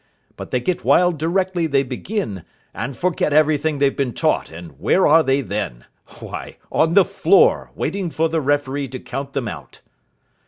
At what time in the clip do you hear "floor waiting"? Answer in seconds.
7.05-8.09